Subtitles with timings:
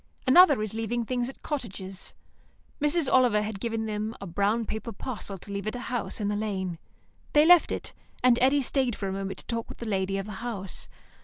[0.25, 2.15] Another is leaving things at cottages.
[2.81, 3.07] Mrs.
[3.13, 6.35] Oliver had given them a brown paper parcel to leave at a house in the
[6.35, 6.79] lane.
[7.33, 7.93] They left it,
[8.23, 10.89] and Eddy stayed for a moment to talk with the lady of the house.